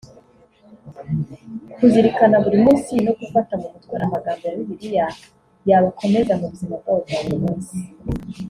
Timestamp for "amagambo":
4.07-4.43